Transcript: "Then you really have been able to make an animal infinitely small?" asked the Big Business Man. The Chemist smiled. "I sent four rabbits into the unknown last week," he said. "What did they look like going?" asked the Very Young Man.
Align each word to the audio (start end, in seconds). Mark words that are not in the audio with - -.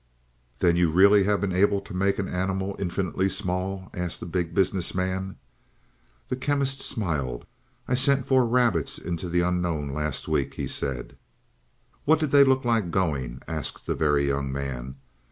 "Then 0.57 0.77
you 0.77 0.89
really 0.89 1.25
have 1.25 1.39
been 1.41 1.53
able 1.53 1.79
to 1.81 1.93
make 1.93 2.17
an 2.17 2.27
animal 2.27 2.75
infinitely 2.79 3.29
small?" 3.29 3.91
asked 3.93 4.19
the 4.19 4.25
Big 4.25 4.51
Business 4.55 4.95
Man. 4.95 5.35
The 6.27 6.35
Chemist 6.35 6.81
smiled. 6.81 7.45
"I 7.87 7.93
sent 7.93 8.25
four 8.25 8.47
rabbits 8.47 8.97
into 8.97 9.29
the 9.29 9.41
unknown 9.41 9.89
last 9.89 10.27
week," 10.27 10.55
he 10.55 10.65
said. 10.67 11.17
"What 12.05 12.19
did 12.19 12.31
they 12.31 12.43
look 12.43 12.65
like 12.65 12.89
going?" 12.89 13.43
asked 13.47 13.85
the 13.85 13.93
Very 13.93 14.27
Young 14.27 14.51
Man. 14.51 14.95